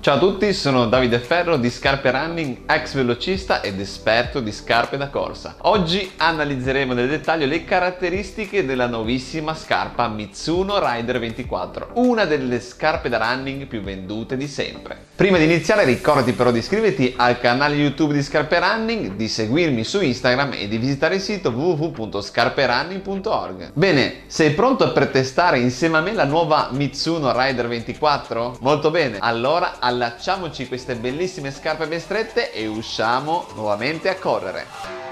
Ciao 0.00 0.16
a 0.16 0.18
tutti, 0.18 0.50
sono 0.54 0.86
Davide 0.86 1.18
Ferro 1.18 1.58
di 1.58 1.68
Scarpe 1.68 2.10
Running, 2.10 2.60
ex 2.66 2.94
velocista 2.94 3.60
ed 3.60 3.78
esperto 3.80 4.40
di 4.40 4.50
scarpe 4.50 4.96
da 4.96 5.10
corsa. 5.10 5.56
Oggi 5.60 6.12
analizzeremo 6.16 6.94
nel 6.94 7.08
dettaglio 7.08 7.44
le 7.44 7.64
caratteristiche 7.64 8.64
della 8.64 8.86
nuovissima 8.86 9.54
scarpa 9.54 10.08
Mitsuno 10.08 10.78
Rider 10.78 11.18
24, 11.18 11.90
una 11.94 12.24
delle 12.24 12.60
scarpe 12.60 13.10
da 13.10 13.18
running 13.18 13.66
più 13.66 13.82
vendute 13.82 14.38
di 14.38 14.48
sempre. 14.48 15.12
Prima 15.16 15.38
di 15.38 15.44
iniziare 15.44 15.84
ricordati 15.84 16.32
però 16.32 16.50
di 16.50 16.58
iscriverti 16.58 17.14
al 17.16 17.38
canale 17.38 17.76
YouTube 17.76 18.14
di 18.14 18.22
Scarpe 18.22 18.58
Running, 18.58 19.12
di 19.12 19.28
seguirmi 19.28 19.84
su 19.84 20.00
Instagram 20.00 20.54
e 20.54 20.66
di 20.66 20.76
visitare 20.76 21.14
il 21.14 21.20
sito 21.20 21.50
www.scarperunning.org. 21.50 23.70
Bene, 23.74 24.22
sei 24.26 24.54
pronto 24.54 24.92
per 24.92 25.10
testare 25.10 25.60
insieme 25.60 25.98
a 25.98 26.00
me 26.00 26.14
la 26.14 26.24
nuova 26.24 26.70
Mitsuno 26.72 27.30
Rider 27.32 27.68
24? 27.68 28.56
Molto 28.60 28.90
bene, 28.90 29.18
allora 29.20 29.73
allacciamoci 29.78 30.68
queste 30.68 30.94
bellissime 30.96 31.50
scarpe 31.50 31.86
ben 31.86 32.00
strette 32.00 32.52
e 32.52 32.66
usciamo 32.66 33.46
nuovamente 33.54 34.08
a 34.08 34.16
correre. 34.16 35.03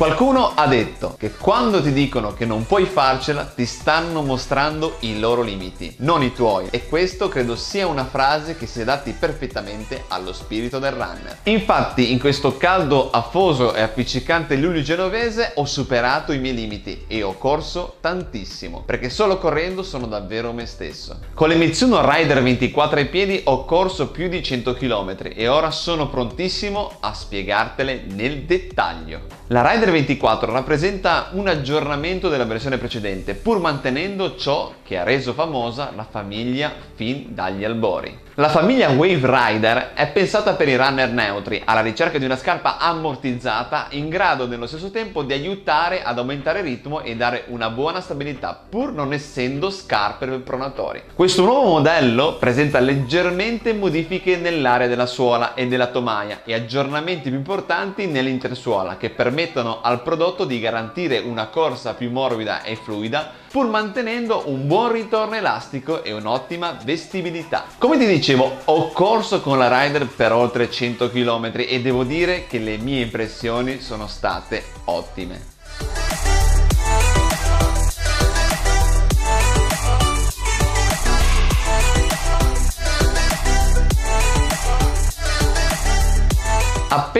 Qualcuno 0.00 0.52
ha 0.54 0.66
detto 0.66 1.14
che 1.18 1.30
quando 1.32 1.82
ti 1.82 1.92
dicono 1.92 2.32
che 2.32 2.46
non 2.46 2.64
puoi 2.64 2.86
farcela 2.86 3.44
ti 3.44 3.66
stanno 3.66 4.22
mostrando 4.22 4.96
i 5.00 5.18
loro 5.18 5.42
limiti, 5.42 5.94
non 5.98 6.22
i 6.22 6.32
tuoi. 6.32 6.68
E 6.70 6.88
questo 6.88 7.28
credo 7.28 7.54
sia 7.54 7.86
una 7.86 8.06
frase 8.06 8.56
che 8.56 8.64
si 8.64 8.80
adatti 8.80 9.12
perfettamente 9.12 10.04
allo 10.08 10.32
spirito 10.32 10.78
del 10.78 10.92
runner. 10.92 11.40
Infatti 11.42 12.12
in 12.12 12.18
questo 12.18 12.56
caldo 12.56 13.10
afoso 13.10 13.74
e 13.74 13.82
appiccicante 13.82 14.56
luglio 14.56 14.80
genovese 14.80 15.52
ho 15.56 15.66
superato 15.66 16.32
i 16.32 16.38
miei 16.38 16.54
limiti 16.54 17.04
e 17.06 17.22
ho 17.22 17.34
corso 17.34 17.96
tantissimo, 18.00 18.80
perché 18.86 19.10
solo 19.10 19.36
correndo 19.36 19.82
sono 19.82 20.06
davvero 20.06 20.54
me 20.54 20.64
stesso. 20.64 21.18
Con 21.34 21.50
le 21.50 21.56
Mitsuno 21.56 22.00
Rider 22.10 22.42
24 22.42 23.00
ai 23.00 23.08
piedi 23.08 23.42
ho 23.44 23.66
corso 23.66 24.08
più 24.08 24.30
di 24.30 24.42
100 24.42 24.72
km 24.72 25.16
e 25.34 25.46
ora 25.46 25.70
sono 25.70 26.08
prontissimo 26.08 26.90
a 27.00 27.12
spiegartele 27.12 28.06
nel 28.08 28.44
dettaglio. 28.44 29.39
La 29.52 29.68
Rider 29.68 29.90
24 29.90 30.52
rappresenta 30.52 31.30
un 31.32 31.48
aggiornamento 31.48 32.28
della 32.28 32.44
versione 32.44 32.78
precedente, 32.78 33.34
pur 33.34 33.58
mantenendo 33.58 34.36
ciò 34.36 34.74
che 34.84 34.96
ha 34.96 35.02
reso 35.02 35.32
famosa 35.32 35.90
la 35.96 36.06
famiglia 36.08 36.72
fin 36.94 37.34
dagli 37.34 37.64
albori. 37.64 38.16
La 38.34 38.48
famiglia 38.48 38.90
Wave 38.90 39.20
Rider 39.24 39.90
è 39.92 40.06
pensata 40.12 40.54
per 40.54 40.68
i 40.68 40.76
runner 40.76 41.10
neutri, 41.10 41.60
alla 41.64 41.80
ricerca 41.80 42.16
di 42.16 42.24
una 42.24 42.36
scarpa 42.36 42.78
ammortizzata 42.78 43.88
in 43.90 44.08
grado 44.08 44.46
nello 44.46 44.68
stesso 44.68 44.92
tempo 44.92 45.24
di 45.24 45.32
aiutare 45.32 46.04
ad 46.04 46.16
aumentare 46.16 46.60
il 46.60 46.66
ritmo 46.66 47.00
e 47.00 47.16
dare 47.16 47.46
una 47.48 47.70
buona 47.70 48.00
stabilità, 48.00 48.58
pur 48.68 48.92
non 48.92 49.12
essendo 49.12 49.68
scarpe 49.68 50.26
per 50.28 50.42
pronatori. 50.42 51.02
Questo 51.12 51.42
nuovo 51.42 51.70
modello 51.70 52.36
presenta 52.36 52.78
leggermente 52.78 53.72
modifiche 53.72 54.36
nell'area 54.36 54.86
della 54.86 55.06
suola 55.06 55.54
e 55.54 55.66
della 55.66 55.88
tomaia 55.88 56.42
e 56.44 56.54
aggiornamenti 56.54 57.30
più 57.30 57.38
importanti 57.38 58.06
nell'intersuola 58.06 58.96
che 58.96 59.10
permettono 59.10 59.80
al 59.82 60.02
prodotto 60.02 60.44
di 60.44 60.60
garantire 60.60 61.18
una 61.18 61.48
corsa 61.48 61.94
più 61.94 62.12
morbida 62.12 62.62
e 62.62 62.76
fluida 62.76 63.38
pur 63.50 63.66
mantenendo 63.66 64.44
un 64.46 64.68
buon 64.68 64.92
ritorno 64.92 65.34
elastico 65.34 66.04
e 66.04 66.12
un'ottima 66.12 66.78
vestibilità. 66.84 67.64
Come 67.78 67.98
ti 67.98 68.06
dicevo, 68.06 68.29
ho 68.34 68.88
corso 68.88 69.40
con 69.40 69.58
la 69.58 69.82
Rider 69.82 70.06
per 70.06 70.32
oltre 70.32 70.70
100 70.70 71.10
km 71.10 71.52
e 71.54 71.80
devo 71.80 72.04
dire 72.04 72.46
che 72.46 72.58
le 72.58 72.76
mie 72.76 73.02
impressioni 73.02 73.80
sono 73.80 74.06
state 74.06 74.62
ottime. 74.84 75.58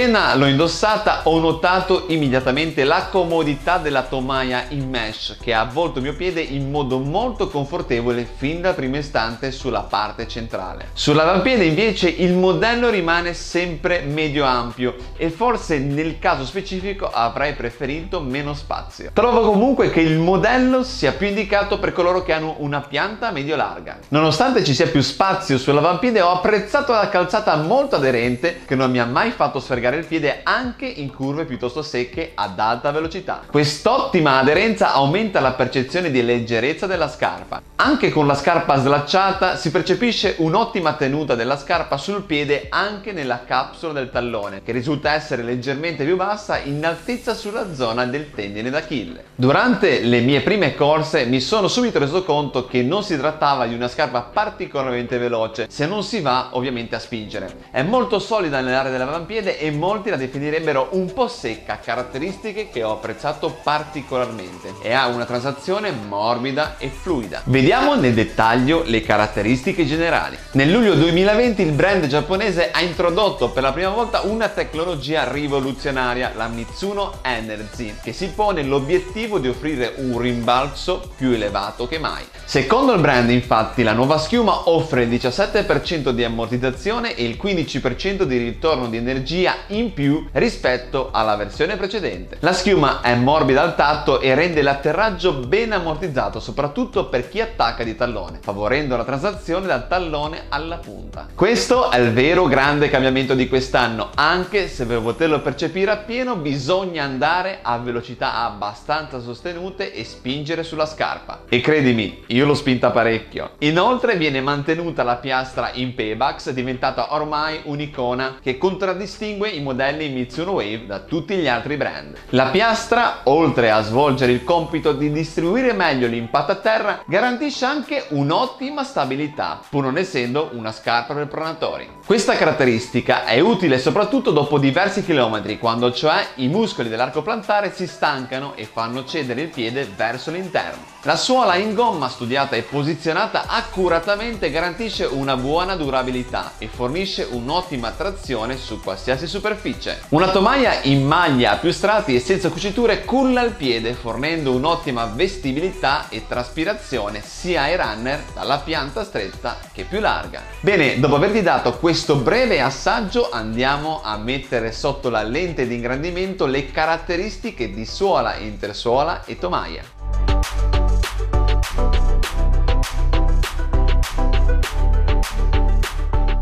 Appena 0.01 0.35
l'ho 0.35 0.47
indossata 0.47 1.21
ho 1.25 1.39
notato 1.39 2.05
immediatamente 2.07 2.85
la 2.85 3.09
comodità 3.11 3.77
della 3.77 4.05
tomaia 4.05 4.65
in 4.71 4.89
mesh 4.89 5.37
che 5.39 5.53
ha 5.53 5.61
avvolto 5.61 5.99
il 5.99 6.05
mio 6.05 6.15
piede 6.15 6.41
in 6.41 6.71
modo 6.71 6.99
molto 7.01 7.51
confortevole 7.51 8.27
fin 8.37 8.63
dal 8.63 8.75
primo 8.75 8.97
istante 8.97 9.51
sulla 9.51 9.81
parte 9.83 10.27
centrale. 10.27 10.89
Sull'avampiede 10.95 11.67
invece 11.67 12.09
il 12.09 12.33
modello 12.33 12.89
rimane 12.89 13.35
sempre 13.35 14.01
medio 14.01 14.47
ampio 14.47 14.95
e 15.19 15.29
forse 15.29 15.79
nel 15.79 16.19
caso 16.19 16.47
specifico 16.47 17.11
avrei 17.13 17.53
preferito 17.53 18.23
meno 18.23 18.55
spazio. 18.55 19.11
Trovo 19.13 19.43
comunque 19.43 19.91
che 19.91 20.01
il 20.01 20.17
modello 20.17 20.83
sia 20.83 21.13
più 21.13 21.27
indicato 21.27 21.79
per 21.79 21.93
coloro 21.93 22.23
che 22.23 22.33
hanno 22.33 22.55
una 22.61 22.81
pianta 22.81 23.33
medio 23.33 23.55
larga. 23.55 23.99
Nonostante 24.09 24.65
ci 24.65 24.73
sia 24.73 24.89
più 24.89 25.03
spazio 25.03 25.59
sull'avampiede 25.59 26.23
ho 26.23 26.31
apprezzato 26.31 26.93
la 26.93 27.11
calzata 27.11 27.55
molto 27.57 27.97
aderente 27.97 28.63
che 28.65 28.75
non 28.75 28.91
mi 28.91 28.99
ha 28.99 29.05
mai 29.05 29.31
fatto 29.31 29.61
sfregare 29.91 29.97
il 29.97 30.07
piede 30.07 30.41
anche 30.45 30.87
in 30.87 31.13
curve 31.13 31.45
piuttosto 31.45 31.83
secche 31.83 32.33
ad 32.35 32.59
alta 32.59 32.91
velocità. 32.93 33.43
Quest'ottima 33.51 34.39
aderenza 34.39 34.93
aumenta 34.93 35.41
la 35.41 35.53
percezione 35.53 36.11
di 36.11 36.23
leggerezza 36.23 36.87
della 36.87 37.09
scarpa. 37.09 37.61
Anche 37.77 38.11
con 38.11 38.27
la 38.27 38.35
scarpa 38.35 38.77
slacciata 38.77 39.57
si 39.57 39.71
percepisce 39.71 40.37
un'ottima 40.39 40.95
tenuta 40.95 41.35
della 41.35 41.57
scarpa 41.57 41.97
sul 41.97 42.23
piede 42.23 42.67
anche 42.69 43.13
nella 43.13 43.45
capsula 43.45 43.93
del 43.93 44.11
tallone, 44.11 44.63
che 44.63 44.73
risulta 44.73 45.13
essere 45.13 45.43
leggermente 45.43 46.05
più 46.05 46.17
bassa 46.17 46.59
in 46.59 46.85
altezza 46.85 47.35
sulla 47.35 47.75
zona 47.75 48.05
del 48.05 48.33
tendine 48.33 48.71
d'Achille. 48.71 49.25
Durante 49.35 50.01
le 50.03 50.21
mie 50.21 50.43
prime 50.43 50.75
corse 50.75 51.25
mi 51.25 51.41
sono 51.41 51.69
subito 51.69 51.99
reso 51.99 52.23
conto 52.23 52.67
che 52.67 52.83
non 52.83 53.03
si 53.03 53.17
trattava 53.17 53.67
di 53.67 53.75
una 53.75 53.89
scarpa 53.89 54.21
particolarmente 54.21 55.19
veloce, 55.19 55.67
se 55.71 55.87
non 55.87 56.03
si 56.03 56.21
va 56.21 56.51
ovviamente 56.53 56.95
a 56.95 56.99
spingere. 56.99 57.69
È 57.71 57.83
molto 57.83 58.19
solida 58.19 58.61
nell'area 58.61 58.93
dell'avampiede 58.93 59.59
e 59.59 59.71
molti 59.81 60.11
la 60.11 60.17
definirebbero 60.17 60.89
un 60.93 61.11
po' 61.15 61.27
secca, 61.27 61.81
caratteristiche 61.83 62.69
che 62.69 62.83
ho 62.83 62.93
apprezzato 62.93 63.59
particolarmente 63.63 64.75
e 64.83 64.93
ha 64.93 65.07
una 65.07 65.25
transazione 65.25 65.91
morbida 65.91 66.77
e 66.77 66.89
fluida. 66.89 67.41
Vediamo 67.47 67.95
nel 67.95 68.13
dettaglio 68.13 68.83
le 68.85 69.01
caratteristiche 69.01 69.87
generali. 69.87 70.37
Nel 70.53 70.71
luglio 70.71 70.95
2020 70.95 71.63
il 71.63 71.73
brand 71.73 72.07
giapponese 72.07 72.71
ha 72.71 72.83
introdotto 72.83 73.49
per 73.49 73.63
la 73.63 73.73
prima 73.73 73.89
volta 73.89 74.21
una 74.21 74.49
tecnologia 74.49 75.31
rivoluzionaria, 75.33 76.33
la 76.37 76.49
Mitsuno 76.49 77.15
Energy, 77.23 77.95
che 78.03 78.13
si 78.13 78.29
pone 78.29 78.63
l'obiettivo 78.63 79.39
di 79.39 79.49
offrire 79.49 79.95
un 79.97 80.19
rimbalzo 80.19 81.11
più 81.17 81.31
elevato 81.31 81.89
che 81.89 81.99
mai. 81.99 82.25
Secondo 82.45 82.93
il 82.93 83.01
brand 83.01 83.31
infatti 83.31 83.83
la 83.83 83.95
nuova 83.95 84.19
schiuma 84.19 84.69
offre 84.69 85.05
il 85.05 85.09
17% 85.09 86.11
di 86.11 86.23
ammortizzazione 86.23 87.15
e 87.15 87.25
il 87.25 87.39
15% 87.43 88.25
di 88.25 88.37
ritorno 88.37 88.89
di 88.89 88.99
energia 88.99 89.55
in 89.71 89.93
più 89.93 90.27
rispetto 90.33 91.11
alla 91.13 91.37
versione 91.37 91.77
precedente. 91.77 92.37
La 92.41 92.53
schiuma 92.53 93.01
è 93.01 93.15
morbida 93.15 93.63
al 93.63 93.75
tatto 93.75 94.21
e 94.21 94.35
rende 94.35 94.63
l'atterraggio 94.63 95.35
ben 95.35 95.73
ammortizzato 95.73 96.41
soprattutto 96.41 97.07
per 97.07 97.29
chi 97.29 97.41
attacca 97.41 97.85
di 97.85 97.97
tallone, 97.97 98.39
favorendo 98.41 98.97
la 98.97 99.05
transazione 99.05 99.67
dal 99.67 99.89
tallone 99.89 100.45
alla 100.49 100.77
punta. 100.77 101.29
Questo 101.35 101.91
è 101.91 101.99
il 101.99 102.13
vero 102.13 102.47
grande 102.47 102.89
cambiamento 102.89 103.35
di 103.35 103.49
quest'anno, 103.49 104.11
anche 104.15 104.69
se 104.69 104.87
per 104.87 105.01
poterlo 105.01 105.41
percepire 105.41 105.91
appieno 105.91 106.37
bisogna 106.37 107.05
andare 107.05 107.59
a 107.63 107.79
velocità 107.79 108.45
abbastanza 108.45 109.21
sostenute 109.21 109.93
e 109.93 110.05
spingere 110.05 110.63
sulla 110.63 110.87
scarpa. 110.87 111.43
E 111.49 111.61
credimi, 111.61 112.25
io 112.29 112.47
l'ho 112.47 112.55
spinta 112.55 112.91
parecchio. 112.91 113.51
Inoltre 113.59 114.17
viene 114.17 114.41
mantenuta 114.41 115.03
la 115.03 115.17
piastra 115.17 115.71
in 115.75 115.95
payback, 115.95 116.51
diventata 116.51 117.15
ormai 117.15 117.61
un'icona 117.65 118.39
che 118.43 118.59
contraddistingue 118.59 119.09
distingue 119.21 119.49
i 119.61 119.63
modelli 119.63 120.09
Mitsuno 120.09 120.53
Wave 120.53 120.87
da 120.87 121.01
tutti 121.01 121.37
gli 121.37 121.47
altri 121.47 121.77
brand. 121.77 122.17
La 122.31 122.47
piastra, 122.47 123.21
oltre 123.25 123.71
a 123.71 123.83
svolgere 123.83 124.33
il 124.33 124.43
compito 124.43 124.93
di 124.93 125.13
distribuire 125.13 125.73
meglio 125.73 126.09
l'impatto 126.09 126.53
a 126.53 126.57
terra, 126.57 127.03
garantisce 127.07 127.65
anche 127.65 128.07
un'ottima 128.09 128.83
stabilità, 128.83 129.61
pur 129.69 129.85
non 129.85 129.99
essendo 129.99 130.51
una 130.55 130.73
scarpa 130.73 131.15
per 131.15 131.29
pronatori. 131.29 131.89
Questa 132.05 132.35
caratteristica 132.35 133.25
è 133.25 133.39
utile 133.39 133.79
soprattutto 133.79 134.31
dopo 134.31 134.59
diversi 134.59 135.05
chilometri, 135.05 135.59
quando 135.59 135.93
cioè 135.93 136.27
i 136.37 136.49
muscoli 136.49 136.89
dell'arco 136.89 137.23
plantare 137.23 137.73
si 137.73 137.87
stancano 137.87 138.55
e 138.57 138.65
fanno 138.65 139.05
cedere 139.05 139.43
il 139.43 139.49
piede 139.49 139.89
verso 139.95 140.31
l'interno. 140.31 140.89
La 141.03 141.17
suola 141.17 141.57
in 141.57 141.75
gomma 141.75 142.09
studiata 142.09 142.57
e 142.57 142.63
posizionata 142.63 143.45
accuratamente 143.47 144.51
garantisce 144.51 145.05
una 145.05 145.37
buona 145.37 145.77
durabilità 145.77 146.53
e 146.59 146.67
fornisce 146.67 147.27
un'ottima 147.31 147.91
trazione 147.91 148.57
su 148.57 148.81
qualsiasi 148.81 149.11
qualsiasi 149.11 149.27
superficie. 149.51 150.03
Una 150.11 150.31
tomaia 150.31 150.81
in 150.83 151.05
maglia 151.05 151.53
a 151.53 151.57
più 151.57 151.73
strati 151.73 152.15
e 152.15 152.21
senza 152.21 152.51
cuciture 152.51 153.05
culla 153.05 153.43
il 153.43 153.53
piede 153.53 153.95
fornendo 153.95 154.53
un'ottima 154.53 155.07
vestibilità 155.07 156.07
e 156.09 156.27
traspirazione 156.29 157.21
sia 157.25 157.63
ai 157.63 157.77
runner 157.77 158.23
dalla 158.33 158.59
pianta 158.59 159.03
stretta 159.05 159.59
che 159.73 159.85
più 159.85 159.99
larga. 159.99 160.43
Bene, 160.61 161.01
dopo 161.01 161.17
avervi 161.17 161.43
dato 161.43 161.77
questo 161.79 162.17
breve 162.17 162.61
assaggio 162.61 163.31
andiamo 163.31 164.01
a 164.03 164.17
mettere 164.19 164.71
sotto 164.71 165.11
la 165.11 165.23
lente 165.23 165.67
di 165.67 165.75
ingrandimento 165.75 166.47
le 166.47 166.71
caratteristiche 166.71 167.73
di 167.73 167.85
suola, 167.85 168.37
intersuola 168.37 169.25
e 169.25 169.39
tomaia. 169.39 169.83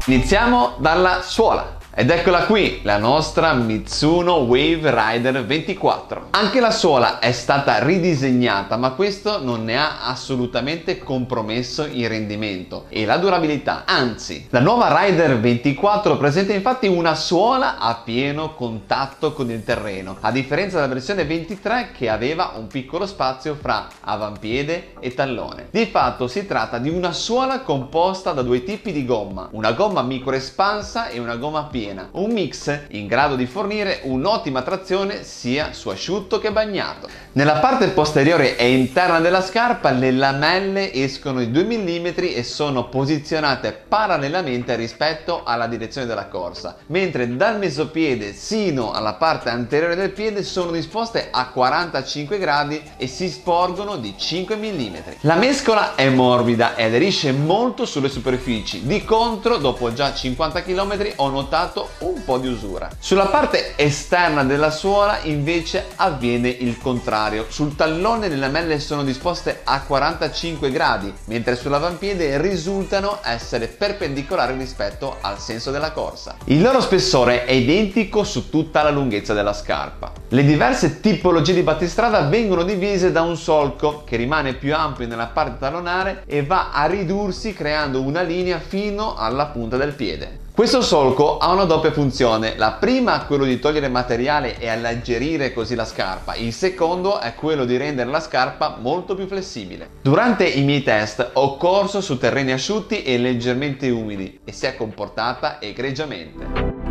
Iniziamo 0.07 0.77
dalla 0.79 1.21
suola. 1.23 1.78
Ed 2.01 2.11
eccola 2.11 2.45
qui, 2.45 2.79
la 2.85 2.97
nostra 2.97 3.55
Mitsuno 3.55 4.35
Wave 4.35 4.95
Rider 4.95 5.45
24. 5.45 6.29
Anche 6.31 6.61
la 6.61 6.71
suola 6.71 7.19
è 7.19 7.33
stata 7.33 7.83
ridisegnata, 7.83 8.77
ma 8.77 8.93
questo 8.93 9.43
non 9.43 9.65
ne 9.65 9.77
ha 9.77 10.05
assolutamente 10.05 10.99
compromesso 10.99 11.89
il 11.91 12.09
rendimento 12.09 12.85
e 12.89 13.05
la 13.05 13.17
durabilità. 13.17 13.83
Anzi, 13.85 14.47
la 14.51 14.61
nuova 14.61 14.97
Rider 14.97 15.41
24 15.41 16.17
presenta 16.17 16.53
infatti 16.53 16.87
una 16.87 17.17
suola 17.17 17.79
a 17.79 18.01
pieno 18.05 18.55
contatto 18.55 19.33
con 19.33 19.51
il 19.51 19.65
terreno, 19.65 20.19
a 20.21 20.31
differenza 20.31 20.77
della 20.77 20.95
versione 20.95 21.25
23 21.25 21.91
che 21.91 22.09
aveva 22.09 22.53
un 22.55 22.69
piccolo 22.69 23.07
spazio 23.07 23.57
fra 23.61 23.89
avampiede 24.03 24.93
e 25.01 25.15
tallone. 25.15 25.67
Di 25.73 25.87
fatto 25.87 26.29
si 26.29 26.47
tratta 26.47 26.79
di 26.79 26.91
una 26.91 27.11
suola 27.11 27.63
composta 27.63 28.31
da 28.31 28.43
due 28.43 28.63
tipi 28.63 28.93
di 28.93 29.05
gomma, 29.05 29.49
una 29.51 29.73
gomma 29.73 30.03
micro 30.03 30.37
espansa 30.37 31.09
e 31.09 31.19
una 31.19 31.35
gomma 31.35 31.65
piena 31.65 31.87
piena, 31.89 32.09
un 32.13 32.31
mix 32.31 32.81
in 32.91 33.07
grado 33.07 33.35
di 33.35 33.47
fornire 33.47 34.01
un'ottima 34.03 34.63
trazione 34.63 35.25
sia 35.25 35.73
su 35.73 35.89
asciutto 35.89 36.39
che 36.39 36.53
bagnato. 36.53 37.09
Nella 37.33 37.59
parte 37.59 37.89
posteriore 37.89 38.57
e 38.57 38.73
interna 38.73 39.21
della 39.21 39.43
scarpa 39.43 39.91
le 39.91 40.11
lamelle 40.11 40.93
escono 40.93 41.39
di 41.39 41.51
2 41.51 41.65
mm 41.65 42.07
e 42.17 42.43
sono 42.43 42.89
posizionate 42.89 43.73
parallelamente 43.73 44.75
rispetto 44.75 45.43
alla 45.45 45.67
direzione 45.67 46.07
della 46.07 46.27
corsa, 46.27 46.77
mentre 46.87 47.37
dal 47.37 47.59
mesopiede 47.59 48.33
sino 48.33 48.93
alla 48.93 49.15
parte 49.15 49.51
anteriore 49.51 49.95
del 49.95 50.11
piede 50.11 50.43
sono 50.43 50.71
disposte 50.73 51.29
a 51.31 51.49
45 51.49 52.39
gradi 52.39 52.83
e 52.97 53.07
si 53.07 53.29
sporgono 53.29 53.97
di 53.97 54.15
5 54.17 54.57
mm. 54.57 54.97
La 55.21 55.37
mescola 55.37 55.95
è 55.95 56.09
morbida 56.09 56.75
e 56.75 56.85
aderisce 56.85 57.33
molto 57.33 57.87
sulle 57.87 58.09
superfici, 58.09 58.85
di 58.85 59.05
contro 59.05 59.57
dopo 59.59 59.93
già 59.93 60.13
50 60.13 60.63
km 60.63 61.13
ho 61.17 61.29
notato 61.29 61.78
notato 61.79 61.89
un 62.01 62.25
po' 62.25 62.39
di 62.39 62.49
usura. 62.49 62.89
Sulla 62.99 63.27
parte 63.27 63.75
esterna 63.77 64.43
della 64.43 64.71
suola 64.71 65.19
invece 65.23 65.87
avviene 65.97 66.49
il 66.49 66.79
contrario. 66.79 67.47
Sul 67.49 67.77
tallone 67.77 68.29
le 68.29 68.37
lamelle 68.37 68.81
sono 68.81 69.05
disposte 69.05 69.61
a 69.65 69.83
45 69.83 70.71
gradi, 70.71 71.13
mentre 71.27 71.57
sull'avampiede 71.57 72.41
risultano 72.41 73.21
essere 73.23 73.69
perpendicolari 73.69 74.57
rispetto 74.57 75.17
al 75.21 75.39
senso 75.39 75.71
della 75.71 75.93
corsa. 75.93 76.37
Il 76.45 76.63
loro 76.63 76.81
spessore 76.81 77.45
è 77.45 77.53
identico 77.53 78.25
su 78.25 78.51
tutta 78.51 78.83
la 78.83 78.91
lunghezza 78.91 79.35
della 79.35 79.53
scarpa. 79.53 80.13
Le 80.29 80.45
diverse 80.45 81.01
tipologie 81.01 81.55
di 81.55 81.63
battistrada 81.63 82.23
vengono 82.23 82.63
divise 82.63 83.13
da 83.13 83.23
un 83.23 83.37
solco 83.37 84.03
che 84.05 84.17
rimane 84.17 84.55
più 84.55 84.75
ampio 84.75 85.07
nella 85.07 85.27
parte 85.27 85.59
tallonare 85.59 86.23
e 86.27 86.45
va 86.45 86.71
a 86.73 86.87
ridursi 86.87 87.53
creando 87.53 88.03
una 88.03 88.23
linea 88.23 88.59
fino 88.59 89.15
alla 89.15 89.47
punta 89.47 89.77
del 89.77 89.93
piede. 89.93 90.47
Questo 90.59 90.83
solco 90.83 91.39
ha 91.39 91.53
una 91.53 91.63
doppia 91.63 91.93
funzione, 91.93 92.57
la 92.57 92.73
prima 92.73 93.23
è 93.23 93.27
quello 93.27 93.45
di 93.45 93.61
togliere 93.61 93.87
materiale 93.87 94.59
e 94.59 94.69
alleggerire 94.69 95.53
così 95.53 95.77
la 95.77 95.85
scarpa, 95.85 96.35
il 96.35 96.53
secondo 96.53 97.21
è 97.21 97.37
quello 97.37 97.65
di 97.65 97.77
rendere 97.77 98.11
la 98.11 98.19
scarpa 98.19 98.77
molto 98.81 99.15
più 99.15 99.29
flessibile. 99.29 99.89
Durante 100.03 100.49
i 100.49 100.65
miei 100.65 100.83
test 100.83 101.31
ho 101.35 101.57
corso 101.57 102.01
su 102.01 102.19
terreni 102.19 102.51
asciutti 102.51 103.05
e 103.05 103.19
leggermente 103.19 103.89
umidi 103.89 104.41
e 104.43 104.51
si 104.51 104.67
è 104.67 104.75
comportata 104.75 105.61
egregiamente. 105.61 106.88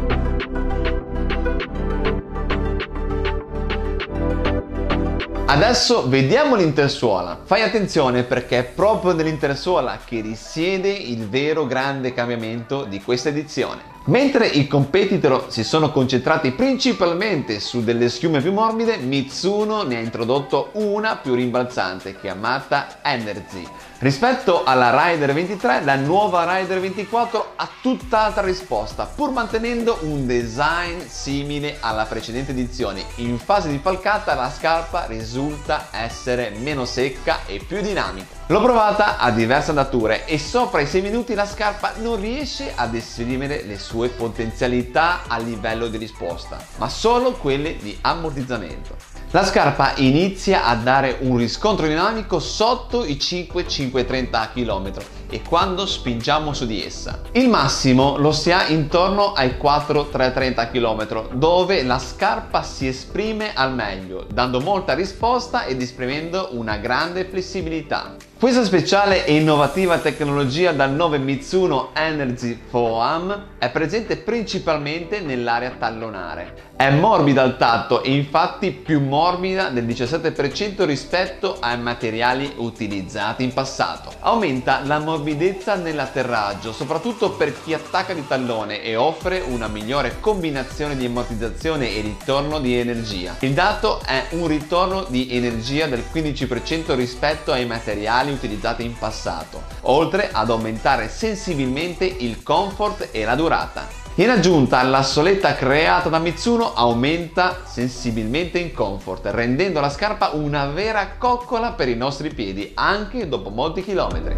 Adesso 5.57 6.07
vediamo 6.07 6.56
l'intersuola. 6.56 7.39
Fai 7.44 7.63
attenzione 7.63 8.21
perché 8.21 8.59
è 8.59 8.63
proprio 8.63 9.13
nell'intersuola 9.13 9.98
che 10.06 10.21
risiede 10.21 10.89
il 10.89 11.27
vero 11.27 11.65
grande 11.65 12.13
cambiamento 12.13 12.83
di 12.83 13.01
questa 13.01 13.30
edizione. 13.30 13.96
Mentre 14.07 14.48
i 14.48 14.68
competitor 14.68 15.51
si 15.51 15.65
sono 15.65 15.92
concentrati 15.92 16.51
principalmente 16.51 17.59
su 17.59 17.83
delle 17.83 18.07
schiume 18.07 18.39
più 18.39 18.54
morbide, 18.54 18.95
Mitsuno 18.95 19.83
ne 19.83 19.98
ha 19.98 20.00
introdotto 20.00 20.69
una 20.75 21.18
più 21.18 21.33
rimbalzante 21.33 22.18
chiamata 22.18 23.00
Energy. 23.01 23.68
Rispetto 24.00 24.63
alla 24.63 25.09
Rider 25.09 25.33
23, 25.33 25.83
la 25.83 25.95
nuova 25.95 26.57
Rider 26.57 26.80
24 26.80 27.54
ha 27.57 27.69
tutt'altra 27.81 28.44
risposta, 28.44 29.12
pur 29.13 29.31
mantenendo 29.31 29.98
un 30.04 30.25
design 30.25 31.00
simile 31.06 31.75
alla 31.81 32.06
precedente 32.06 32.51
edizione. 32.51 33.04
In 33.15 33.38
fase 33.38 33.69
di 33.69 33.80
falcata 33.80 34.36
la 34.36 34.50
scarpa 34.50 35.06
risulta 35.07 35.89
essere 35.92 36.51
meno 36.51 36.86
secca 36.86 37.39
e 37.45 37.59
più 37.59 37.81
dinamica. 37.81 38.36
L'ho 38.49 38.61
provata 38.61 39.17
a 39.17 39.29
diverse 39.31 39.71
andature 39.71 40.25
e 40.25 40.39
sopra 40.39 40.79
i 40.79 40.88
6 40.88 41.01
minuti 41.01 41.33
la 41.33 41.45
scarpa 41.45 41.95
non 41.97 42.15
riesce 42.15 42.71
ad 42.73 42.95
esprimere 42.95 43.63
le 43.63 43.77
sue 43.77 44.07
potenzialità 44.07 45.23
a 45.27 45.38
livello 45.38 45.89
di 45.89 45.97
risposta, 45.97 46.57
ma 46.77 46.88
solo 46.88 47.33
quelle 47.33 47.75
di 47.75 47.97
ammortizzamento. 47.99 48.95
La 49.31 49.44
scarpa 49.44 49.91
inizia 49.97 50.63
a 50.63 50.75
dare 50.75 51.17
un 51.19 51.35
riscontro 51.35 51.88
dinamico 51.88 52.39
sotto 52.39 53.03
i 53.03 53.15
5-530 53.15 54.51
km 54.53 54.94
e 55.29 55.41
quando 55.41 55.85
spingiamo 55.85 56.53
su 56.53 56.65
di 56.65 56.81
essa. 56.81 57.23
Il 57.33 57.49
massimo 57.49 58.15
lo 58.15 58.31
si 58.31 58.53
ha 58.53 58.67
intorno 58.67 59.33
ai 59.33 59.55
4-330 59.61 60.71
km 60.71 61.33
dove 61.33 61.83
la 61.83 61.99
scarpa 61.99 62.63
si 62.63 62.88
esprime 62.88 63.53
al 63.53 63.73
meglio, 63.73 64.25
dando 64.31 64.61
molta 64.61 64.94
risposta 64.94 65.65
ed 65.65 65.81
esprimendo 65.81 66.51
una 66.53 66.77
grande 66.77 67.25
flessibilità. 67.25 68.15
Questa 68.39 68.63
speciale 68.63 69.25
e 69.25 69.35
innovativa 69.35 69.97
tecnologia 69.97 70.71
dal 70.71 70.91
9 70.91 71.17
Mitsuno 71.17 71.89
Energy 71.95 72.55
Foam 72.69 73.45
è 73.57 73.71
presente 73.71 74.17
principalmente 74.17 75.21
nell'area 75.21 75.71
tallonare. 75.71 76.65
È 76.75 76.91
morbida 76.91 77.41
al 77.41 77.57
tatto 77.57 78.03
e 78.03 78.11
infatti 78.11 78.69
più 78.69 79.01
morbida 79.01 79.69
del 79.69 79.87
17% 79.87 80.85
rispetto 80.85 81.57
ai 81.59 81.79
materiali 81.79 82.53
utilizzati 82.57 83.43
in 83.43 83.51
passato. 83.51 84.13
Aumenta 84.19 84.81
la 84.83 84.99
morbidezza 84.99 85.73
nell'atterraggio, 85.73 86.71
soprattutto 86.71 87.31
per 87.31 87.59
chi 87.63 87.73
attacca 87.73 88.13
di 88.13 88.27
tallone 88.27 88.83
e 88.83 88.95
offre 88.95 89.39
una 89.39 89.67
migliore 89.67 90.17
combinazione 90.19 90.95
di 90.95 91.05
ammortizzazione 91.05 91.89
e 91.95 92.01
ritorno 92.01 92.59
di 92.59 92.77
energia. 92.77 93.35
Il 93.39 93.53
dato 93.53 93.99
è 94.05 94.27
un 94.33 94.45
ritorno 94.45 95.05
di 95.09 95.35
energia 95.35 95.87
del 95.87 96.03
15% 96.13 96.93
rispetto 96.93 97.51
ai 97.51 97.65
materiali 97.65 98.26
materiali 98.27 98.31
utilizzati 98.31 98.83
in 98.83 98.97
passato, 98.97 99.63
oltre 99.81 100.29
ad 100.31 100.50
aumentare 100.50 101.09
sensibilmente 101.09 102.06
il 102.06 102.44
comfort 102.44 103.09
e 103.11 103.23
la 103.23 103.35
durata. 103.35 103.87
In 104.16 104.30
aggiunta, 104.30 104.81
la 104.83 105.04
soletta 105.04 105.54
creata 105.54 106.09
da 106.09 106.18
Mitsuno 106.18 106.73
aumenta 106.73 107.61
sensibilmente 107.66 108.57
in 108.57 108.73
comfort, 108.73 109.28
rendendo 109.28 109.80
la 109.80 109.90
scarpa 109.90 110.31
una 110.33 110.66
vera 110.68 111.16
coccola 111.18 111.71
per 111.71 111.87
i 111.87 111.95
nostri 111.95 112.33
piedi 112.33 112.71
anche 112.73 113.28
dopo 113.28 113.49
molti 113.49 113.83
chilometri. 113.83 114.35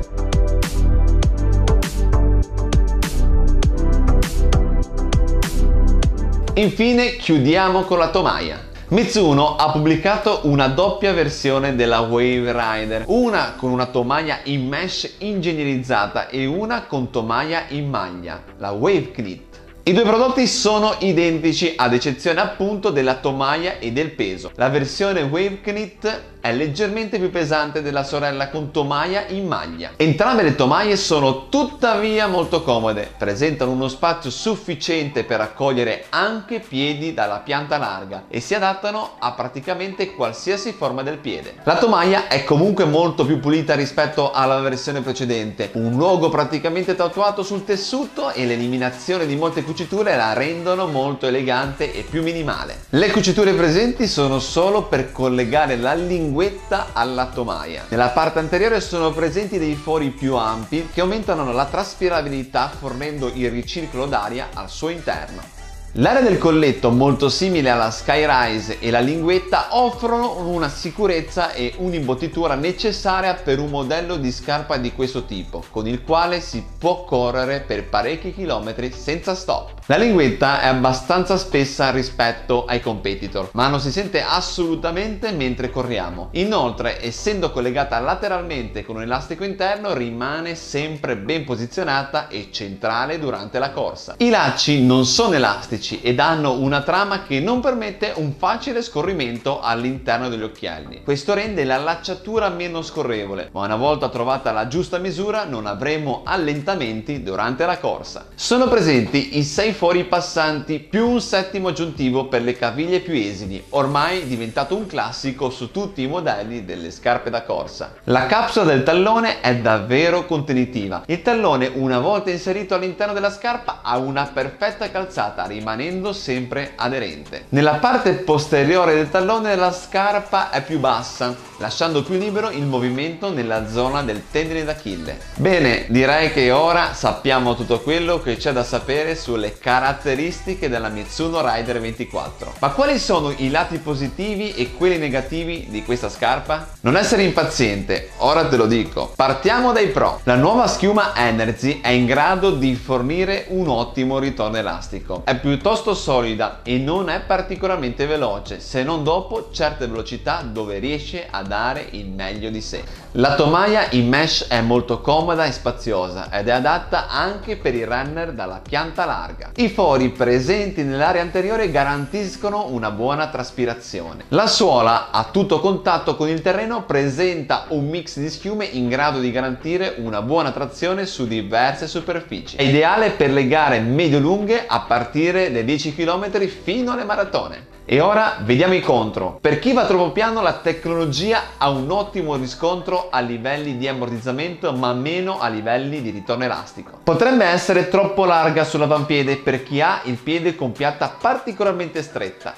Infine 6.56 7.16
chiudiamo 7.16 7.84
con 7.84 8.00
la 8.00 8.10
tomaia. 8.10 8.69
Mitsuno 8.92 9.56
ha 9.56 9.70
pubblicato 9.70 10.40
una 10.46 10.68
doppia 10.68 11.14
versione 11.14 11.76
della 11.76 12.00
Wave 12.00 12.52
Rider, 12.52 13.04
una 13.06 13.54
con 13.56 13.70
una 13.70 13.86
tomaia 13.86 14.40
in 14.46 14.68
mesh 14.68 15.18
ingegnerizzata 15.20 16.28
e 16.28 16.48
una 16.48 16.86
con 16.86 17.12
tomaia 17.12 17.66
in 17.68 17.88
maglia, 17.88 18.42
la 18.58 18.72
Wave 18.72 19.12
Knit. 19.12 19.49
I 19.84 19.94
due 19.94 20.04
prodotti 20.04 20.46
sono 20.46 20.96
identici 21.00 21.74
ad 21.76 21.94
eccezione 21.94 22.42
appunto 22.42 22.92
della 22.92 23.16
tomaia 23.16 23.80
e 23.80 23.92
del 23.92 24.12
peso. 24.12 24.52
La 24.56 24.70
versione 24.70 25.22
Wave 25.22 25.62
Knit 25.62 26.22
è 26.42 26.54
leggermente 26.54 27.20
più 27.20 27.30
pesante 27.32 27.82
della 27.82 28.04
sorella 28.04 28.50
con 28.50 28.72
tomaia 28.72 29.26
in 29.28 29.48
maglia. 29.48 29.92
Entrambe 29.98 30.44
le 30.44 30.56
tomaie 30.56 30.96
sono 30.96 31.50
tuttavia 31.50 32.28
molto 32.28 32.62
comode, 32.64 33.12
presentano 33.18 33.72
uno 33.72 33.88
spazio 33.88 34.30
sufficiente 34.30 35.24
per 35.26 35.42
accogliere 35.42 36.06
anche 36.10 36.60
piedi 36.60 37.14
dalla 37.14 37.40
pianta 37.40 37.78
larga 37.78 38.26
e 38.30 38.40
si 38.40 38.56
adattano 38.56 39.16
a 39.20 39.34
praticamente 39.34 40.14
qualsiasi 40.14 40.72
forma 40.72 41.04
del 41.04 41.18
piede. 41.18 41.56
La 41.64 41.78
tomaia 41.78 42.28
è 42.28 42.44
comunque 42.44 42.86
molto 42.86 43.26
più 43.26 43.40
pulita 43.40 43.76
rispetto 43.76 44.32
alla 44.32 44.60
versione 44.60 45.02
precedente, 45.02 45.72
un 45.74 45.98
luogo 45.98 46.30
praticamente 46.30 46.96
tatuato 46.96 47.44
sul 47.44 47.66
tessuto 47.66 48.32
e 48.32 48.46
l'eliminazione 48.46 49.26
di 49.26 49.36
molte 49.36 49.64
cuciture 49.80 50.18
la 50.18 50.34
rendono 50.34 50.88
molto 50.88 51.26
elegante 51.26 51.94
e 51.94 52.02
più 52.02 52.22
minimale. 52.22 52.82
Le 52.90 53.12
cuciture 53.12 53.54
presenti 53.54 54.08
sono 54.08 54.40
solo 54.40 54.84
per 54.84 55.14
collegare 55.14 55.78
la 55.78 55.94
linguetta 55.94 56.88
alla 56.92 57.28
tomaia. 57.28 57.86
Nella 57.88 58.10
parte 58.10 58.40
anteriore 58.40 58.82
sono 58.82 59.12
presenti 59.12 59.58
dei 59.58 59.76
fori 59.76 60.10
più 60.10 60.36
ampi 60.36 60.90
che 60.92 61.00
aumentano 61.00 61.54
la 61.54 61.66
traspirabilità 61.66 62.70
fornendo 62.78 63.32
il 63.34 63.50
ricircolo 63.50 64.06
d'aria 64.06 64.50
al 64.54 64.70
suo 64.70 64.90
interno. 64.90 65.59
L'area 65.94 66.22
del 66.22 66.38
colletto, 66.38 66.92
molto 66.92 67.30
simile 67.30 67.72
alla 67.72 67.90
Skyrise 67.90 68.78
e 68.78 68.92
la 68.92 69.00
linguetta, 69.00 69.70
offrono 69.72 70.48
una 70.48 70.70
sicurezza 70.70 71.52
e 71.52 71.74
un'imbottitura 71.78 72.54
necessaria 72.54 73.34
per 73.34 73.58
un 73.58 73.72
modello 73.72 74.16
di 74.18 74.32
scarpa 74.32 74.78
di 74.78 74.94
questo 74.94 75.26
tipo, 75.26 75.64
con 75.72 75.88
il 75.88 76.04
quale 76.04 76.42
si 76.42 76.64
può 76.78 77.06
correre 77.06 77.62
per 77.62 77.90
parecchi 77.90 78.36
chilometri 78.36 78.92
senza 78.92 79.34
stop. 79.34 79.79
La 79.90 79.98
linguetta 79.98 80.62
è 80.62 80.68
abbastanza 80.68 81.36
spessa 81.36 81.90
rispetto 81.90 82.66
ai 82.66 82.80
competitor, 82.80 83.50
ma 83.54 83.70
non 83.70 83.80
si 83.80 83.92
sente 83.92 84.22
assolutamente 84.22 85.32
mentre 85.32 85.72
corriamo. 85.72 86.30
Inoltre, 86.34 87.04
essendo 87.04 87.50
collegata 87.50 87.98
lateralmente 87.98 88.86
con 88.86 88.98
un 88.98 89.02
elastico 89.02 89.44
interno, 89.46 89.96
rimane 89.96 90.54
sempre 90.54 91.18
ben 91.18 91.44
posizionata 91.44 92.28
e 92.28 92.50
centrale 92.52 93.18
durante 93.18 93.58
la 93.58 93.72
corsa. 93.72 94.14
I 94.20 94.30
lacci 94.30 94.86
non 94.86 95.06
sono 95.06 95.34
elastici 95.34 96.02
ed 96.04 96.20
hanno 96.20 96.60
una 96.60 96.84
trama 96.84 97.24
che 97.24 97.40
non 97.40 97.60
permette 97.60 98.14
un 98.18 98.34
facile 98.38 98.84
scorrimento 98.84 99.60
all'interno 99.60 100.30
degli 100.30 100.44
occhiali. 100.44 101.02
Questo 101.04 101.34
rende 101.34 101.64
la 101.64 101.78
lacciatura 101.78 102.50
meno 102.50 102.84
scorrevole, 102.84 103.50
ma 103.54 103.66
una 103.66 103.76
volta 103.76 104.10
trovata 104.10 104.52
la 104.52 104.68
giusta 104.68 105.00
misura 105.00 105.46
non 105.46 105.66
avremo 105.66 106.22
allentamenti 106.24 107.24
durante 107.24 107.66
la 107.66 107.80
corsa. 107.80 108.28
Sono 108.36 108.68
presenti 108.68 109.40
i 109.40 109.44
6 109.80 109.88
fori 109.88 110.04
passanti 110.04 110.78
più 110.80 111.08
un 111.08 111.22
settimo 111.22 111.70
aggiuntivo 111.70 112.26
per 112.26 112.42
le 112.42 112.58
caviglie 112.58 113.00
più 113.00 113.14
esili, 113.14 113.64
ormai 113.70 114.28
diventato 114.28 114.76
un 114.76 114.86
classico 114.86 115.50
su 115.50 115.72
tutti 115.72 116.02
i 116.02 116.08
modelli 116.08 116.66
delle 116.66 116.92
scarpe 116.92 117.30
da 117.30 117.44
corsa. 117.44 117.94
La 118.04 118.26
capsula 118.26 118.66
del 118.66 118.84
tallone 118.84 119.40
è 119.40 119.56
davvero 119.56 120.26
contenitiva. 120.26 121.04
Il 121.06 121.22
tallone 121.22 121.72
una 121.74 122.00
volta 122.00 122.30
inserito 122.30 122.76
all'interno 122.76 123.14
della 123.14 123.32
scarpa 123.32 123.80
ha 123.82 123.98
una 123.98 124.30
perfetta 124.34 124.92
calzata 124.92 125.46
rimanendo 125.46 126.12
sempre 126.12 126.74
aderente. 126.76 127.46
Nella 127.50 127.76
parte 127.76 128.12
posteriore 128.16 128.96
del 128.96 129.10
tallone 129.10 129.56
la 129.56 129.72
scarpa 129.72 130.50
è 130.50 130.62
più 130.62 130.80
bassa, 130.80 131.34
lasciando 131.60 132.04
più 132.04 132.18
libero 132.18 132.50
il 132.50 132.66
movimento 132.66 133.32
nella 133.32 133.70
zona 133.70 134.04
del 134.04 134.24
tendine 134.30 134.66
d'Achille. 134.66 135.18
Bene, 135.36 135.86
direi 135.88 136.34
che 136.34 136.52
ora 136.52 136.94
sappiamo 136.94 137.56
tutto 137.56 137.80
quello 137.80 138.20
che 138.20 138.36
c'è 138.36 138.52
da 138.52 138.66
sapere 138.66 139.16
sulle 139.16 139.58
caratteristiche 139.70 140.68
della 140.68 140.90
Mitsuno 140.90 141.48
Rider 141.48 141.80
24. 141.80 142.56
Ma 142.58 142.72
quali 142.72 142.98
sono 142.98 143.32
i 143.38 143.52
lati 143.52 143.78
positivi 143.78 144.52
e 144.56 144.74
quelli 144.74 144.98
negativi 144.98 145.68
di 145.70 145.84
questa 145.84 146.10
scarpa? 146.10 146.70
Non 146.82 146.98
essere 146.98 147.22
impaziente, 147.22 148.10
ora 148.18 148.48
te 148.48 148.58
lo 148.58 148.66
dico. 148.66 149.14
Partiamo 149.16 149.72
dai 149.72 149.90
pro. 149.90 150.22
La 150.24 150.34
nuova 150.34 150.66
schiuma 150.66 151.16
Energy 151.16 151.82
è 151.82 151.90
in 151.90 152.08
grado 152.08 152.50
di 152.50 152.74
fornire 152.74 153.46
un 153.50 153.68
ottimo 153.68 154.18
ritorno 154.18 154.58
elastico. 154.58 155.22
È 155.24 155.38
piuttosto 155.38 155.94
solida 155.94 156.62
e 156.64 156.80
non 156.80 157.08
è 157.08 157.20
particolarmente 157.20 158.08
veloce, 158.08 158.60
se 158.62 158.82
non 158.82 159.04
dopo 159.04 159.50
certe 159.52 159.86
velocità 159.86 160.42
dove 160.42 160.80
riesce 160.80 161.28
a 161.30 161.44
dare 161.44 161.86
il 161.92 162.08
meglio 162.08 162.50
di 162.50 162.62
sé. 162.62 162.84
La 163.14 163.36
tomaia 163.36 163.88
in 163.92 164.08
mesh 164.08 164.48
è 164.48 164.62
molto 164.62 165.02
comoda 165.02 165.46
e 165.46 165.52
spaziosa 165.52 166.32
ed 166.32 166.48
è 166.48 166.52
adatta 166.52 167.08
anche 167.08 167.56
per 167.56 167.76
i 167.76 167.84
runner 167.84 168.32
dalla 168.32 168.62
pianta 168.64 169.06
larga. 169.06 169.50
I 169.60 169.68
fori 169.68 170.08
presenti 170.08 170.84
nell'area 170.84 171.22
anteriore 171.22 171.70
garantiscono 171.70 172.68
una 172.70 172.92
buona 172.92 173.28
traspirazione. 173.28 174.24
La 174.30 174.48
suola 174.48 175.12
a 175.12 175.28
tutto 175.34 175.60
contatto 175.60 176.16
con 176.16 176.30
il 176.30 176.42
terreno 176.42 176.84
presenta 176.84 177.66
un 177.68 177.90
mix 177.90 178.20
di 178.20 178.30
schiume 178.30 178.64
in 178.64 178.88
grado 178.88 179.20
di 179.20 179.30
garantire 179.32 179.96
una 179.98 180.22
buona 180.22 180.52
trazione 180.52 181.06
su 181.06 181.28
diverse 181.28 181.90
superfici. 181.90 182.56
È 182.56 182.62
ideale 182.62 183.10
per 183.10 183.32
le 183.32 183.50
gare 183.50 183.82
medio-lunghe 183.82 184.64
a 184.66 184.80
partire 184.80 185.52
dai 185.52 185.66
10 185.66 185.94
km 185.94 186.48
fino 186.48 186.94
alle 186.94 187.04
maratone. 187.04 187.79
E 187.92 188.02
ora 188.02 188.38
vediamo 188.42 188.76
i 188.76 188.82
contro. 188.82 189.40
Per 189.42 189.58
chi 189.58 189.74
va 189.74 189.88
troppo 189.88 190.12
piano 190.12 190.44
la 190.44 190.54
tecnologia 190.54 191.42
ha 191.58 191.72
un 191.72 191.90
ottimo 191.90 192.36
riscontro 192.36 193.10
a 193.10 193.20
livelli 193.20 193.80
di 193.80 193.88
ammortizzamento 193.88 194.72
ma 194.74 194.94
meno 194.94 195.40
a 195.40 195.48
livelli 195.48 196.00
di 196.04 196.12
ritorno 196.12 196.44
elastico. 196.44 197.00
Potrebbe 197.04 197.46
essere 197.46 197.90
troppo 197.90 198.26
larga 198.26 198.64
sull'avampiede 198.64 199.38
per 199.38 199.64
chi 199.64 199.82
ha 199.82 200.02
il 200.04 200.18
piede 200.18 200.56
con 200.56 200.72
piatta 200.72 201.18
particolarmente 201.20 202.04
stretta. 202.04 202.54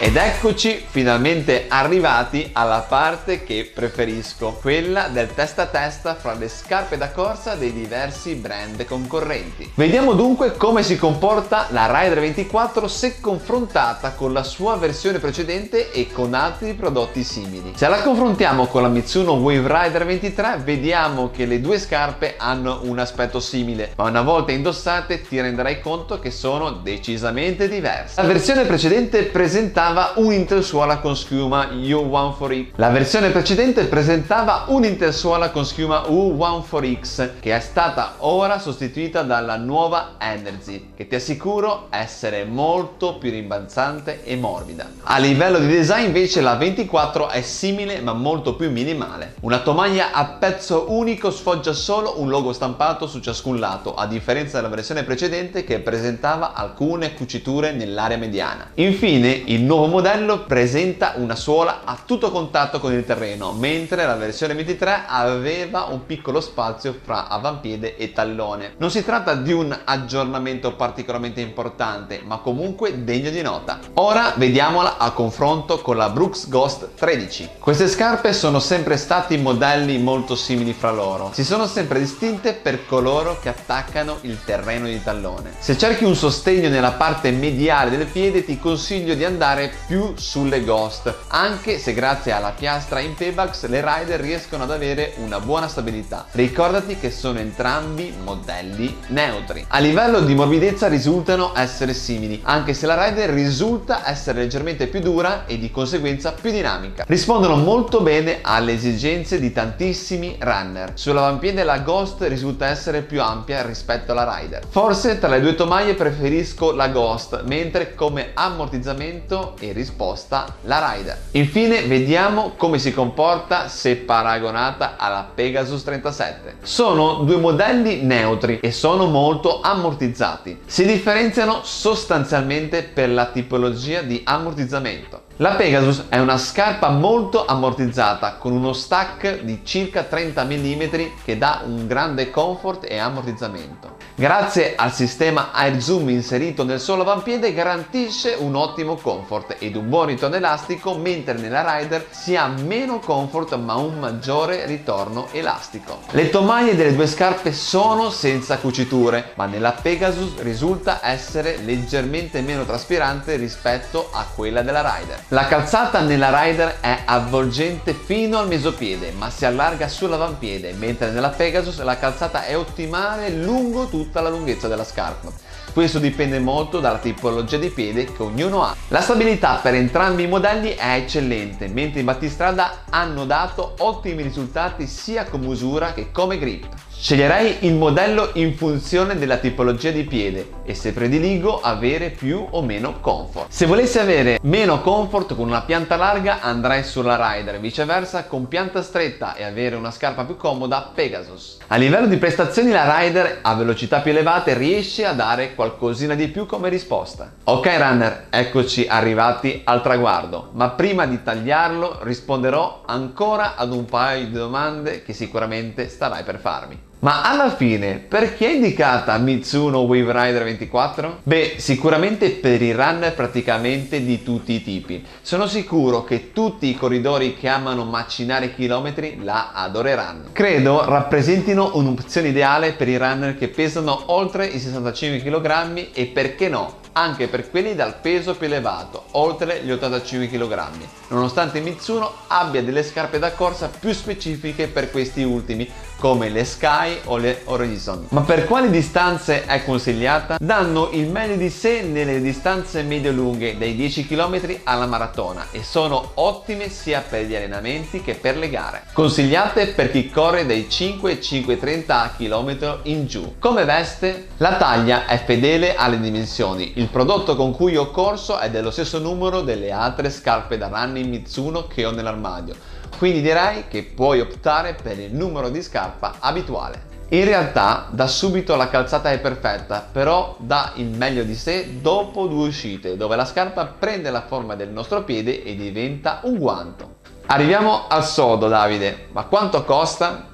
Ed 0.00 0.14
eccoci 0.14 0.84
finalmente 0.88 1.64
arrivati 1.66 2.50
alla 2.52 2.86
parte 2.88 3.42
che 3.42 3.68
preferisco, 3.74 4.52
quella 4.60 5.08
del 5.08 5.34
testa 5.34 5.62
a 5.62 5.66
testa 5.66 6.14
fra 6.14 6.34
le 6.34 6.48
scarpe 6.48 6.96
da 6.96 7.10
corsa 7.10 7.56
dei 7.56 7.72
diversi 7.72 8.36
brand 8.36 8.84
concorrenti. 8.84 9.72
Vediamo 9.74 10.12
dunque 10.12 10.56
come 10.56 10.84
si 10.84 10.96
comporta 10.96 11.66
la 11.70 11.90
Rider 11.90 12.20
24 12.20 12.86
se 12.86 13.20
confrontata 13.20 14.12
con 14.12 14.32
la 14.32 14.44
sua 14.44 14.76
versione 14.76 15.18
precedente 15.18 15.90
e 15.90 16.12
con 16.12 16.32
altri 16.32 16.74
prodotti 16.74 17.24
simili. 17.24 17.72
Se 17.74 17.88
la 17.88 18.00
confrontiamo 18.00 18.66
con 18.66 18.82
la 18.82 18.88
Mitsuno 18.88 19.32
Wave 19.32 19.66
Rider 19.66 20.06
23 20.06 20.58
vediamo 20.62 21.32
che 21.32 21.44
le 21.44 21.60
due 21.60 21.76
scarpe 21.80 22.36
hanno 22.38 22.82
un 22.84 23.00
aspetto 23.00 23.40
simile, 23.40 23.94
ma 23.96 24.04
una 24.04 24.22
volta 24.22 24.52
indossate 24.52 25.22
ti 25.22 25.40
renderai 25.40 25.80
conto 25.80 26.20
che 26.20 26.30
sono 26.30 26.70
decisamente 26.70 27.68
diverse. 27.68 28.22
La 28.22 28.28
versione 28.28 28.64
precedente 28.64 29.24
presentava 29.24 29.86
presentava 29.88 30.12
un'intersuola 30.16 30.98
con 30.98 31.16
schiuma 31.16 31.68
U14X. 31.72 32.66
La 32.74 32.90
versione 32.90 33.30
precedente 33.30 33.86
presentava 33.86 34.64
un'intersuola 34.66 35.50
con 35.50 35.64
schiuma 35.64 36.02
U14X 36.02 37.30
che 37.40 37.56
è 37.56 37.60
stata 37.60 38.16
ora 38.18 38.58
sostituita 38.58 39.22
dalla 39.22 39.56
nuova 39.56 40.16
Energy 40.18 40.90
che 40.94 41.06
ti 41.06 41.14
assicuro 41.14 41.86
essere 41.88 42.44
molto 42.44 43.16
più 43.16 43.30
rimbalzante 43.30 44.24
e 44.24 44.36
morbida. 44.36 44.90
A 45.04 45.16
livello 45.18 45.58
di 45.58 45.68
design 45.68 46.04
invece 46.04 46.42
la 46.42 46.56
24 46.56 47.30
è 47.30 47.40
simile 47.40 48.00
ma 48.00 48.12
molto 48.12 48.56
più 48.56 48.70
minimale. 48.70 49.36
Una 49.40 49.60
tomaia 49.60 50.12
a 50.12 50.26
pezzo 50.38 50.86
unico 50.88 51.30
sfoggia 51.30 51.72
solo 51.72 52.20
un 52.20 52.28
logo 52.28 52.52
stampato 52.52 53.06
su 53.06 53.20
ciascun 53.20 53.58
lato 53.58 53.94
a 53.94 54.06
differenza 54.06 54.58
della 54.60 54.74
versione 54.74 55.04
precedente 55.04 55.64
che 55.64 55.78
presentava 55.78 56.52
alcune 56.52 57.14
cuciture 57.14 57.72
nell'area 57.72 58.18
mediana. 58.18 58.72
Infine 58.74 59.30
il 59.46 59.62
nuovo 59.62 59.77
nuovo 59.78 59.92
modello 59.92 60.40
presenta 60.40 61.12
una 61.18 61.36
suola 61.36 61.82
a 61.84 61.96
tutto 62.04 62.32
contatto 62.32 62.80
con 62.80 62.92
il 62.92 63.04
terreno, 63.04 63.52
mentre 63.52 64.04
la 64.06 64.16
versione 64.16 64.54
23 64.54 65.04
aveva 65.06 65.84
un 65.84 66.04
piccolo 66.04 66.40
spazio 66.40 66.98
fra 67.00 67.28
avampiede 67.28 67.96
e 67.96 68.12
tallone. 68.12 68.74
Non 68.78 68.90
si 68.90 69.04
tratta 69.04 69.36
di 69.36 69.52
un 69.52 69.76
aggiornamento 69.84 70.74
particolarmente 70.74 71.40
importante, 71.40 72.20
ma 72.24 72.38
comunque 72.38 73.04
degno 73.04 73.30
di 73.30 73.40
nota. 73.40 73.78
Ora 73.94 74.32
vediamola 74.34 74.96
a 74.98 75.12
confronto 75.12 75.78
con 75.78 75.96
la 75.96 76.08
Brooks 76.08 76.48
Ghost 76.48 76.94
13. 76.96 77.50
Queste 77.60 77.86
scarpe 77.86 78.32
sono 78.32 78.58
sempre 78.58 78.96
stati 78.96 79.36
modelli 79.36 79.98
molto 79.98 80.34
simili 80.34 80.72
fra 80.72 80.90
loro. 80.90 81.30
Si 81.32 81.44
sono 81.44 81.66
sempre 81.66 82.00
distinte 82.00 82.52
per 82.52 82.84
coloro 82.84 83.38
che 83.40 83.48
attaccano 83.48 84.18
il 84.22 84.42
terreno 84.44 84.86
di 84.86 85.00
tallone. 85.00 85.52
Se 85.60 85.78
cerchi 85.78 86.02
un 86.02 86.16
sostegno 86.16 86.68
nella 86.68 86.92
parte 86.92 87.30
mediale 87.30 87.96
del 87.96 88.06
piede 88.06 88.44
ti 88.44 88.58
consiglio 88.58 89.14
di 89.14 89.24
andare 89.24 89.66
più 89.86 90.14
sulle 90.16 90.64
Ghost, 90.64 91.14
anche 91.28 91.78
se 91.78 91.94
grazie 91.94 92.32
alla 92.32 92.50
piastra 92.50 93.00
in 93.00 93.14
Pebax 93.14 93.66
le 93.66 93.84
Rider 93.84 94.20
riescono 94.20 94.64
ad 94.64 94.70
avere 94.70 95.14
una 95.16 95.40
buona 95.40 95.68
stabilità. 95.68 96.26
Ricordati 96.32 96.96
che 96.98 97.10
sono 97.10 97.38
entrambi 97.38 98.14
modelli 98.22 98.96
neutri. 99.08 99.64
A 99.68 99.78
livello 99.78 100.20
di 100.20 100.34
morbidezza 100.34 100.88
risultano 100.88 101.52
essere 101.54 101.94
simili, 101.94 102.40
anche 102.44 102.74
se 102.74 102.86
la 102.86 103.06
Rider 103.06 103.30
risulta 103.30 104.08
essere 104.08 104.40
leggermente 104.40 104.86
più 104.86 105.00
dura 105.00 105.46
e 105.46 105.58
di 105.58 105.70
conseguenza 105.70 106.32
più 106.32 106.50
dinamica. 106.50 107.04
Rispondono 107.06 107.56
molto 107.56 108.00
bene 108.00 108.38
alle 108.42 108.72
esigenze 108.72 109.38
di 109.38 109.52
tantissimi 109.52 110.36
runner. 110.40 110.92
Sull'avampiede 110.94 111.64
la 111.64 111.78
Ghost 111.78 112.22
risulta 112.22 112.66
essere 112.66 113.02
più 113.02 113.22
ampia 113.22 113.62
rispetto 113.62 114.12
alla 114.12 114.38
Rider. 114.38 114.62
Forse 114.68 115.18
tra 115.18 115.28
le 115.28 115.40
due 115.40 115.54
tomaie 115.54 115.94
preferisco 115.94 116.72
la 116.72 116.88
Ghost, 116.88 117.42
mentre 117.44 117.94
come 117.94 118.30
ammortizzamento 118.34 119.56
e 119.58 119.72
risposta 119.72 120.56
la 120.62 120.92
Rider. 120.92 121.18
Infine 121.32 121.82
vediamo 121.82 122.52
come 122.56 122.78
si 122.78 122.92
comporta 122.92 123.68
se 123.68 123.96
paragonata 123.96 124.96
alla 124.96 125.30
Pegasus 125.34 125.82
37. 125.84 126.56
Sono 126.62 127.24
due 127.24 127.36
modelli 127.36 128.02
neutri 128.02 128.60
e 128.60 128.72
sono 128.72 129.06
molto 129.06 129.60
ammortizzati. 129.60 130.60
Si 130.66 130.84
differenziano 130.84 131.60
sostanzialmente 131.62 132.82
per 132.82 133.10
la 133.10 133.26
tipologia 133.26 134.02
di 134.02 134.20
ammortizzamento. 134.24 135.27
La 135.40 135.50
Pegasus 135.50 136.06
è 136.08 136.18
una 136.18 136.36
scarpa 136.36 136.88
molto 136.88 137.44
ammortizzata 137.44 138.38
con 138.38 138.50
uno 138.50 138.72
stack 138.72 139.42
di 139.42 139.60
circa 139.62 140.02
30 140.02 140.42
mm 140.42 140.82
che 141.24 141.38
dà 141.38 141.62
un 141.64 141.86
grande 141.86 142.28
comfort 142.28 142.84
e 142.90 142.98
ammortizzamento. 142.98 143.98
Grazie 144.16 144.74
al 144.74 144.92
sistema 144.92 145.52
Air 145.52 145.80
Zoom 145.80 146.08
inserito 146.08 146.64
nel 146.64 146.80
solo 146.80 147.02
avampiede 147.02 147.54
garantisce 147.54 148.34
un 148.36 148.56
ottimo 148.56 148.96
comfort 148.96 149.54
ed 149.60 149.76
un 149.76 149.88
buon 149.88 150.06
ritorno 150.06 150.34
elastico, 150.34 150.96
mentre 150.96 151.34
nella 151.34 151.78
Rider 151.78 152.06
si 152.10 152.34
ha 152.34 152.48
meno 152.48 152.98
comfort 152.98 153.54
ma 153.58 153.76
un 153.76 154.00
maggiore 154.00 154.66
ritorno 154.66 155.28
elastico. 155.30 156.00
Le 156.10 156.30
tomaie 156.30 156.74
delle 156.74 156.96
due 156.96 157.06
scarpe 157.06 157.52
sono 157.52 158.10
senza 158.10 158.58
cuciture, 158.58 159.30
ma 159.36 159.46
nella 159.46 159.70
Pegasus 159.70 160.40
risulta 160.40 160.98
essere 161.00 161.58
leggermente 161.58 162.40
meno 162.40 162.64
traspirante 162.64 163.36
rispetto 163.36 164.08
a 164.12 164.26
quella 164.34 164.62
della 164.62 164.96
Rider. 164.96 165.26
La 165.32 165.46
calzata 165.46 166.00
nella 166.00 166.30
Rider 166.42 166.78
è 166.80 167.02
avvolgente 167.04 167.92
fino 167.92 168.38
al 168.38 168.48
mesopiede, 168.48 169.12
ma 169.12 169.28
si 169.28 169.44
allarga 169.44 169.86
sull'avampiede, 169.86 170.72
mentre 170.72 171.10
nella 171.10 171.28
Pegasus 171.28 171.82
la 171.82 171.98
calzata 171.98 172.46
è 172.46 172.56
ottimale 172.56 173.28
lungo 173.28 173.88
tutta 173.88 174.22
la 174.22 174.30
lunghezza 174.30 174.68
della 174.68 174.84
scarpa. 174.84 175.30
Questo 175.74 175.98
dipende 175.98 176.38
molto 176.38 176.80
dalla 176.80 176.96
tipologia 176.96 177.58
di 177.58 177.68
piede 177.68 178.10
che 178.10 178.22
ognuno 178.22 178.64
ha. 178.64 178.74
La 178.88 179.02
stabilità 179.02 179.56
per 179.56 179.74
entrambi 179.74 180.22
i 180.22 180.28
modelli 180.28 180.70
è 180.70 180.94
eccellente, 180.94 181.68
mentre 181.68 182.00
i 182.00 182.04
battistrada 182.04 182.84
hanno 182.88 183.26
dato 183.26 183.74
ottimi 183.80 184.22
risultati 184.22 184.86
sia 184.86 185.24
come 185.24 185.46
usura 185.46 185.92
che 185.92 186.10
come 186.10 186.38
grip. 186.38 186.66
Sceglierei 187.00 187.58
il 187.60 187.74
modello 187.74 188.30
in 188.34 188.56
funzione 188.56 189.16
della 189.16 189.36
tipologia 189.36 189.92
di 189.92 190.02
piede 190.02 190.54
e 190.64 190.74
se 190.74 190.92
prediligo 190.92 191.60
avere 191.60 192.10
più 192.10 192.44
o 192.50 192.60
meno 192.60 192.98
comfort. 192.98 193.46
Se 193.50 193.66
volessi 193.66 194.00
avere 194.00 194.40
meno 194.42 194.80
comfort 194.80 195.36
con 195.36 195.46
una 195.46 195.62
pianta 195.62 195.94
larga 195.94 196.40
andrei 196.40 196.82
sulla 196.82 197.16
Rider, 197.16 197.60
viceversa 197.60 198.24
con 198.24 198.48
pianta 198.48 198.82
stretta 198.82 199.36
e 199.36 199.44
avere 199.44 199.76
una 199.76 199.92
scarpa 199.92 200.24
più 200.24 200.36
comoda 200.36 200.90
Pegasus. 200.92 201.58
A 201.68 201.76
livello 201.76 202.08
di 202.08 202.16
prestazioni 202.16 202.72
la 202.72 202.98
Rider 202.98 203.38
a 203.42 203.54
velocità 203.54 204.00
più 204.00 204.10
elevate 204.10 204.54
riesce 204.54 205.06
a 205.06 205.12
dare 205.12 205.54
qualcosina 205.54 206.16
di 206.16 206.26
più 206.26 206.46
come 206.46 206.68
risposta. 206.68 207.32
Ok 207.44 207.66
runner, 207.78 208.26
eccoci 208.28 208.86
arrivati 208.88 209.60
al 209.62 209.82
traguardo, 209.82 210.50
ma 210.54 210.70
prima 210.70 211.06
di 211.06 211.22
tagliarlo 211.22 212.00
risponderò 212.02 212.82
ancora 212.84 213.54
ad 213.54 213.72
un 213.72 213.84
paio 213.84 214.26
di 214.26 214.32
domande 214.32 215.04
che 215.04 215.12
sicuramente 215.12 215.88
starai 215.88 216.24
per 216.24 216.40
farmi. 216.40 216.86
Ma 217.00 217.22
alla 217.22 217.54
fine, 217.54 218.04
perché 218.08 218.48
è 218.48 218.54
indicata 218.54 219.16
Mitsuno 219.18 219.82
Wave 219.82 220.10
Rider 220.10 220.42
24? 220.42 221.20
Beh, 221.22 221.54
sicuramente 221.58 222.30
per 222.30 222.60
i 222.60 222.72
runner 222.72 223.14
praticamente 223.14 224.04
di 224.04 224.24
tutti 224.24 224.54
i 224.54 224.62
tipi. 224.64 225.04
Sono 225.22 225.46
sicuro 225.46 226.02
che 226.02 226.32
tutti 226.32 226.66
i 226.66 226.74
corridori 226.74 227.36
che 227.36 227.46
amano 227.46 227.84
macinare 227.84 228.52
chilometri 228.52 229.16
la 229.22 229.52
adoreranno. 229.52 230.30
Credo 230.32 230.84
rappresentino 230.86 231.70
un'opzione 231.74 232.28
ideale 232.28 232.72
per 232.72 232.88
i 232.88 232.96
runner 232.96 233.38
che 233.38 233.46
pesano 233.46 234.02
oltre 234.06 234.46
i 234.46 234.58
65 234.58 235.22
kg 235.22 235.86
e 235.92 236.06
perché 236.06 236.48
no, 236.48 236.78
anche 236.98 237.28
per 237.28 237.48
quelli 237.48 237.76
dal 237.76 237.94
peso 238.00 238.34
più 238.34 238.46
elevato, 238.46 239.04
oltre 239.12 239.62
gli 239.62 239.70
85 239.70 240.28
kg, 240.28 240.68
nonostante 241.08 241.60
Mitsuno 241.60 242.12
abbia 242.26 242.62
delle 242.62 242.82
scarpe 242.82 243.20
da 243.20 243.32
corsa 243.32 243.70
più 243.78 243.92
specifiche 243.92 244.66
per 244.66 244.90
questi 244.90 245.22
ultimi, 245.22 245.70
come 245.98 246.28
le 246.28 246.44
Sky 246.44 247.00
o 247.04 247.16
le 247.16 247.42
Horizon. 247.44 248.06
Ma 248.10 248.20
per 248.20 248.46
quali 248.46 248.70
distanze 248.70 249.44
è 249.46 249.64
consigliata? 249.64 250.36
Danno 250.40 250.90
il 250.92 251.08
meglio 251.08 251.34
di 251.34 251.50
sé 251.50 251.82
nelle 251.82 252.20
distanze 252.20 252.82
medio-lunghe, 252.82 253.58
dai 253.58 253.74
10 253.74 254.06
km 254.06 254.60
alla 254.64 254.86
maratona, 254.86 255.46
e 255.50 255.62
sono 255.62 256.12
ottime 256.14 256.68
sia 256.68 257.00
per 257.00 257.24
gli 257.24 257.34
allenamenti 257.34 258.00
che 258.02 258.14
per 258.14 258.36
le 258.36 258.48
gare. 258.48 258.82
Consigliate 258.92 259.68
per 259.68 259.90
chi 259.90 260.08
corre 260.08 260.46
dai 260.46 260.68
5 260.68 261.10
ai 261.10 261.18
5,30 261.18 262.10
km 262.16 262.80
in 262.84 263.06
giù. 263.06 263.34
Come 263.38 263.64
veste? 263.64 264.28
La 264.36 264.56
taglia 264.56 265.06
è 265.06 265.20
fedele 265.24 265.74
alle 265.74 265.98
dimensioni. 266.00 266.72
Il 266.76 266.87
prodotto 266.90 267.36
con 267.36 267.52
cui 267.54 267.76
ho 267.76 267.90
corso 267.90 268.38
è 268.38 268.50
dello 268.50 268.70
stesso 268.70 268.98
numero 268.98 269.40
delle 269.42 269.70
altre 269.70 270.10
scarpe 270.10 270.58
da 270.58 270.68
running 270.68 271.08
Mitsuno 271.08 271.66
che 271.66 271.84
ho 271.84 271.90
nell'armadio 271.90 272.54
quindi 272.96 273.20
direi 273.20 273.68
che 273.68 273.84
puoi 273.84 274.20
optare 274.20 274.74
per 274.74 274.98
il 274.98 275.14
numero 275.14 275.50
di 275.50 275.62
scarpa 275.62 276.14
abituale. 276.18 276.86
In 277.10 277.24
realtà 277.24 277.86
da 277.90 278.06
subito 278.06 278.56
la 278.56 278.68
calzata 278.68 279.12
è 279.12 279.20
perfetta, 279.20 279.86
però 279.90 280.36
dà 280.38 280.72
il 280.74 280.86
meglio 280.86 281.22
di 281.22 281.34
sé 281.34 281.80
dopo 281.80 282.26
due 282.26 282.48
uscite, 282.48 282.96
dove 282.96 283.16
la 283.16 283.24
scarpa 283.24 283.66
prende 283.66 284.10
la 284.10 284.22
forma 284.22 284.56
del 284.56 284.70
nostro 284.70 285.04
piede 285.04 285.44
e 285.44 285.54
diventa 285.54 286.20
un 286.24 286.38
guanto. 286.38 286.96
Arriviamo 287.26 287.86
al 287.88 288.04
sodo 288.04 288.48
Davide, 288.48 289.06
ma 289.12 289.24
quanto 289.24 289.62
costa? 289.64 290.27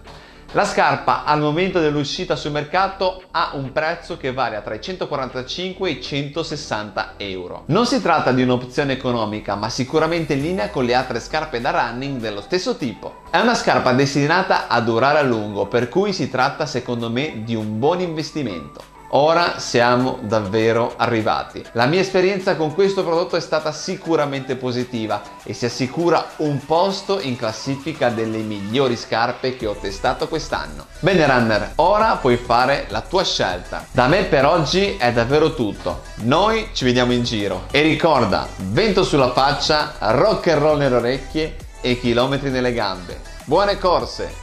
La 0.55 0.65
scarpa 0.65 1.25
al 1.25 1.41
momento 1.41 1.81
dell'uscita 1.81 2.37
sul 2.37 2.53
mercato 2.53 3.25
ha 3.33 3.51
un 3.55 3.73
prezzo 3.73 4.17
che 4.17 4.33
varia 4.33 4.61
tra 4.61 4.77
i 4.77 4.81
145 4.81 5.89
e 5.89 5.93
i 5.95 6.01
160 6.01 7.15
euro. 7.17 7.65
Non 7.67 7.87
si 7.87 8.01
tratta 8.01 8.31
di 8.31 8.43
un'opzione 8.43 8.93
economica, 8.93 9.57
ma 9.57 9.69
sicuramente 9.69 10.35
in 10.35 10.43
linea 10.43 10.71
con 10.71 10.85
le 10.85 10.95
altre 10.95 11.19
scarpe 11.19 11.61
da 11.61 11.73
running 11.73 12.21
dello 12.21 12.41
stesso 12.41 12.77
tipo. 12.77 13.23
È 13.31 13.41
una 13.41 13.57
scarpa 13.57 13.95
destinata 13.95 14.69
a 14.69 14.81
durare 14.81 15.19
a 15.19 15.23
lungo, 15.23 15.67
per 15.67 15.89
cui 15.89 16.13
si 16.13 16.31
tratta 16.31 16.67
secondo 16.67 17.11
me 17.11 17.43
di 17.43 17.57
un 17.57 17.81
buon 17.81 17.99
investimento. 17.99 18.94
Ora 19.17 19.61
siamo 19.61 20.19
davvero 20.23 20.95
arrivati. 20.97 21.65
La 21.73 21.87
mia 21.87 22.01
esperienza 22.01 22.57
con 22.57 22.75
questo 22.75 23.05
prodotto 23.05 23.37
è 23.37 23.41
stata 23.41 23.71
sicuramente 23.71 24.57
positiva 24.57 25.23
e 25.45 25.53
si 25.53 25.67
assicura 25.67 26.31
un 26.39 26.59
posto 26.65 27.21
in 27.21 27.37
classifica 27.37 28.09
delle 28.09 28.39
migliori 28.39 28.97
scarpe 28.97 29.57
che 29.57 29.67
ho 29.67 29.77
testato 29.81 30.27
quest'anno. 30.27 30.87
Bene 30.99 31.27
runner, 31.27 31.73
ora 31.77 32.17
puoi 32.17 32.37
fare 32.37 32.87
la 32.89 33.03
tua 33.03 33.23
scelta. 33.23 33.87
Da 33.93 34.09
me 34.09 34.25
per 34.25 34.47
oggi 34.47 34.97
è 34.97 35.13
davvero 35.13 35.55
tutto. 35.55 36.01
Noi 36.23 36.71
ci 36.73 36.85
vediamo 36.85 37.13
in 37.13 37.23
giro 37.23 37.67
e 37.71 37.83
ricorda, 37.83 38.49
vento 38.57 39.05
sulla 39.05 39.31
faccia, 39.31 39.95
rock 39.99 40.49
and 40.49 40.61
roll 40.61 40.79
nelle 40.79 40.97
orecchie 40.97 41.57
e 41.81 42.01
chilometri 42.01 42.51
nelle 42.51 42.73
gambe. 42.73 43.21
Buone 43.45 43.79
corse! 43.79 44.35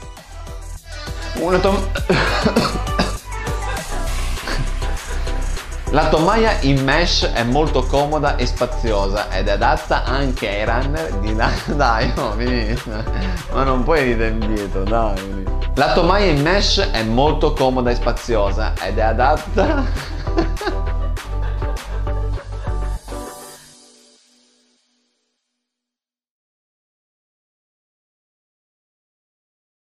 Una 1.39 1.59
tom... 1.59 2.59
La 5.91 6.07
tomaia 6.07 6.57
in 6.61 6.81
mesh 6.85 7.29
è 7.33 7.43
molto 7.43 7.83
comoda 7.83 8.37
e 8.37 8.45
spaziosa 8.45 9.29
ed 9.29 9.49
è 9.49 9.51
adatta 9.51 10.05
anche 10.05 10.47
ai 10.47 10.63
runner 10.63 11.11
di. 11.19 11.35
Dai, 11.75 12.09
oh, 12.15 12.31
vieni. 12.35 12.81
Ma 13.51 13.63
non 13.63 13.83
puoi 13.83 14.03
ridere 14.03 14.29
indietro, 14.29 14.83
dai. 14.83 15.15
Vieni. 15.15 15.43
La 15.75 15.91
tomaia 15.91 16.31
in 16.31 16.41
mesh 16.41 16.91
è 16.91 17.03
molto 17.03 17.51
comoda 17.51 17.89
e 17.89 17.95
spaziosa 17.95 18.73
ed 18.81 18.99
è 18.99 19.01
adatta 19.01 19.83